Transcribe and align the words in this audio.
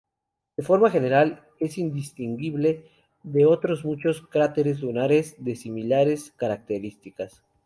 De 0.57 0.63
forma 0.63 0.89
general, 0.89 1.43
es 1.59 1.77
indistinguible 1.77 2.89
de 3.21 3.45
otros 3.45 3.85
muchos 3.85 4.23
cráteres 4.25 4.79
lunares 4.81 5.35
de 5.37 5.55
similares 5.55 6.31
características. 6.37 7.43